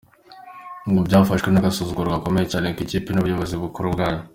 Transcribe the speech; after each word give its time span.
Ibi 0.87 1.01
byafashwe 1.07 1.47
nk’agasuzuguro 1.49 2.07
gakomeye 2.15 2.45
cyane 2.51 2.67
ku 2.75 2.79
ikipe 2.85 3.09
n’ubuyobozi 3.11 3.55
bukuru 3.61 3.87
bwayo. 3.95 4.19